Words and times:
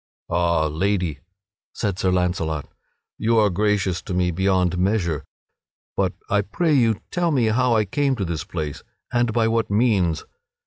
"Ha, 0.31 0.65
Lady," 0.65 1.19
said 1.75 1.99
Sir 1.99 2.09
Launcelot, 2.09 2.67
"you 3.19 3.37
are 3.37 3.51
gracious 3.51 4.01
to 4.01 4.15
me 4.15 4.31
beyond 4.31 4.79
measure! 4.79 5.23
But 5.95 6.13
I 6.27 6.41
pray 6.41 6.73
you 6.73 6.99
tell 7.11 7.29
me 7.29 7.45
how 7.49 7.75
I 7.75 7.85
came 7.85 8.15
to 8.15 8.25
this 8.25 8.43
place 8.43 8.81
and 9.13 9.31
by 9.31 9.47
what 9.47 9.69
means? 9.69 10.25